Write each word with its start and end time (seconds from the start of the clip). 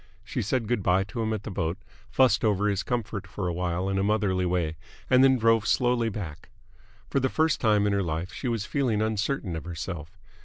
She 0.23 0.41
said 0.41 0.67
good 0.67 0.81
bye 0.81 1.03
to 1.03 1.21
him 1.21 1.31
at 1.31 1.43
the 1.43 1.51
boat, 1.51 1.77
fussed 2.09 2.43
over 2.43 2.67
his 2.67 2.81
comfort 2.81 3.27
for 3.27 3.47
awhile 3.47 3.87
in 3.87 3.99
a 3.99 4.03
motherly 4.03 4.47
way, 4.47 4.75
and 5.11 5.23
then 5.23 5.37
drove 5.37 5.67
slowly 5.67 6.09
back. 6.09 6.49
For 7.11 7.19
the 7.19 7.29
first 7.29 7.61
time 7.61 7.85
in 7.85 7.93
her 7.93 8.01
life 8.01 8.33
she 8.33 8.47
was 8.47 8.65
feeling 8.65 9.03
uncertain 9.03 9.55
of 9.55 9.65
herself. 9.65 10.17